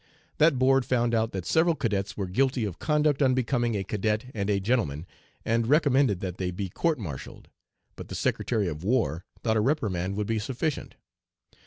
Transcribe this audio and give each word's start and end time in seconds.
That 0.39 0.57
board 0.57 0.83
found 0.83 1.13
out 1.13 1.31
that 1.33 1.45
several 1.45 1.75
cadets 1.75 2.17
were 2.17 2.25
guilty 2.25 2.65
of 2.65 2.79
conduct 2.79 3.21
unbecoming 3.21 3.75
a 3.75 3.83
cadet 3.83 4.31
and 4.33 4.49
a 4.49 4.59
gentleman 4.59 5.05
and 5.45 5.67
recommended 5.67 6.21
that 6.21 6.37
they 6.39 6.49
be 6.49 6.69
court 6.69 6.97
martialled, 6.97 7.49
but 7.95 8.07
the 8.07 8.15
Secretary 8.15 8.67
of 8.67 8.83
War 8.83 9.25
thought 9.43 9.57
a 9.57 9.61
reprimand 9.61 10.15
would 10.17 10.25
be 10.25 10.39
sufficient. 10.39 10.95